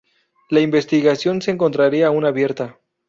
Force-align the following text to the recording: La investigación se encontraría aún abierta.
La 0.49 0.61
investigación 0.61 1.43
se 1.43 1.51
encontraría 1.51 2.07
aún 2.07 2.25
abierta. 2.25 2.79